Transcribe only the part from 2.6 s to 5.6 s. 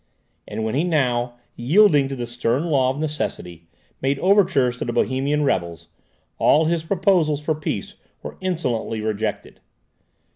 law of necessity, made overtures to the Bohemian